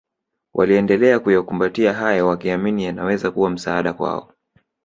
[0.53, 4.33] waliendelea kuyakumbatia hayo wakiamini yanaweza kuwa msaada kwao